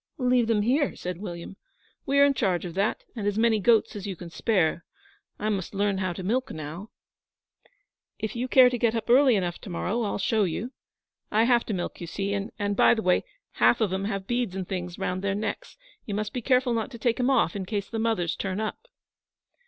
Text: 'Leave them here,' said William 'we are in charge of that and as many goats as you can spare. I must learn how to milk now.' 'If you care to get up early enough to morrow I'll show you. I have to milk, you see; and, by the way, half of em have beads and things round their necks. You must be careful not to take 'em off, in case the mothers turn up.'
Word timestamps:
'Leave 0.17 0.47
them 0.47 0.63
here,' 0.63 0.95
said 0.95 1.19
William 1.21 1.57
'we 2.07 2.17
are 2.17 2.25
in 2.25 2.33
charge 2.33 2.65
of 2.65 2.73
that 2.73 3.03
and 3.15 3.27
as 3.27 3.37
many 3.37 3.59
goats 3.59 3.95
as 3.95 4.07
you 4.07 4.15
can 4.15 4.31
spare. 4.31 4.83
I 5.37 5.47
must 5.49 5.75
learn 5.75 5.99
how 5.99 6.11
to 6.13 6.23
milk 6.23 6.49
now.' 6.51 6.89
'If 8.17 8.35
you 8.35 8.47
care 8.47 8.67
to 8.71 8.79
get 8.79 8.95
up 8.95 9.11
early 9.11 9.35
enough 9.35 9.59
to 9.61 9.69
morrow 9.69 10.01
I'll 10.01 10.17
show 10.17 10.43
you. 10.43 10.71
I 11.29 11.43
have 11.43 11.67
to 11.67 11.75
milk, 11.75 12.01
you 12.01 12.07
see; 12.07 12.33
and, 12.33 12.75
by 12.75 12.95
the 12.95 13.03
way, 13.03 13.23
half 13.61 13.79
of 13.79 13.93
em 13.93 14.05
have 14.05 14.25
beads 14.25 14.55
and 14.55 14.67
things 14.67 14.97
round 14.97 15.21
their 15.21 15.35
necks. 15.35 15.77
You 16.07 16.15
must 16.15 16.33
be 16.33 16.41
careful 16.41 16.73
not 16.73 16.89
to 16.89 16.97
take 16.97 17.19
'em 17.19 17.29
off, 17.29 17.55
in 17.55 17.67
case 17.67 17.87
the 17.87 17.99
mothers 17.99 18.35
turn 18.35 18.59
up.' 18.59 18.87